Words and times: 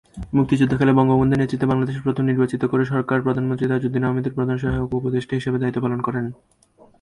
মুক্তিযুদ্ধকালে 0.33 0.91
বঙ্গবন্ধুর 0.93 1.39
নেতৃত্বে 1.41 1.69
বাংলাদেশের 1.71 2.05
প্রথম 2.05 2.23
নির্বাচিত 2.25 2.61
সরকারের 2.91 3.25
প্রধানমন্ত্রী 3.25 3.69
তাজউদ্দীন 3.71 4.05
আহমদের 4.05 4.35
প্রধান 4.37 4.57
সহায়ক 4.57 4.89
ও 4.93 4.97
উপদেষ্টা 4.99 5.33
হিসেবে 5.39 5.61
দায়িত্ব 5.61 5.79
পালন 5.83 5.99
করেন। 6.07 6.25